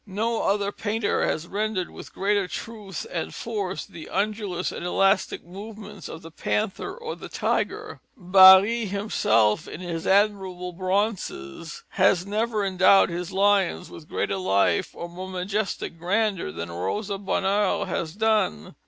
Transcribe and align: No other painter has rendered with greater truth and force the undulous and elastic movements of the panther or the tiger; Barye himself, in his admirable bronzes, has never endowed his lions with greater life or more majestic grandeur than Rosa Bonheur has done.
No 0.07 0.41
other 0.41 0.71
painter 0.71 1.23
has 1.27 1.45
rendered 1.45 1.91
with 1.91 2.11
greater 2.11 2.47
truth 2.47 3.05
and 3.11 3.35
force 3.35 3.85
the 3.85 4.09
undulous 4.09 4.71
and 4.71 4.83
elastic 4.83 5.45
movements 5.45 6.09
of 6.09 6.23
the 6.23 6.31
panther 6.31 6.91
or 6.97 7.15
the 7.15 7.29
tiger; 7.29 7.99
Barye 8.17 8.85
himself, 8.87 9.67
in 9.67 9.79
his 9.79 10.07
admirable 10.07 10.73
bronzes, 10.73 11.83
has 11.89 12.25
never 12.25 12.65
endowed 12.65 13.09
his 13.11 13.31
lions 13.31 13.91
with 13.91 14.09
greater 14.09 14.37
life 14.37 14.89
or 14.95 15.07
more 15.07 15.29
majestic 15.29 15.99
grandeur 15.99 16.51
than 16.51 16.71
Rosa 16.71 17.19
Bonheur 17.19 17.85
has 17.85 18.13
done. 18.15 18.73